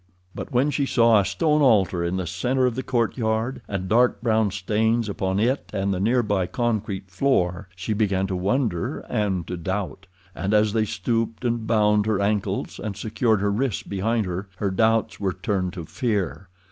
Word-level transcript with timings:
But 0.33 0.51
when 0.51 0.71
she 0.71 0.87
saw 0.87 1.19
a 1.19 1.23
stone 1.25 1.61
altar 1.61 2.03
in 2.03 2.17
the 2.17 2.25
center 2.25 2.65
of 2.65 2.73
the 2.73 2.81
courtyard, 2.81 3.61
and 3.67 3.87
dark 3.87 4.19
brown 4.23 4.49
stains 4.49 5.07
upon 5.07 5.39
it 5.39 5.69
and 5.75 5.93
the 5.93 5.99
nearby 5.99 6.47
concrete 6.47 7.03
of 7.03 7.07
the 7.09 7.13
floor, 7.13 7.69
she 7.75 7.93
began 7.93 8.25
to 8.25 8.35
wonder 8.35 9.01
and 9.01 9.45
to 9.45 9.55
doubt. 9.57 10.07
And 10.33 10.55
as 10.55 10.73
they 10.73 10.85
stooped 10.85 11.45
and 11.45 11.67
bound 11.67 12.07
her 12.07 12.19
ankles, 12.19 12.79
and 12.83 12.97
secured 12.97 13.41
her 13.41 13.51
wrists 13.51 13.83
behind 13.83 14.25
her, 14.25 14.49
her 14.55 14.71
doubts 14.71 15.19
were 15.19 15.33
turned 15.33 15.73
to 15.73 15.85
fear. 15.85 16.49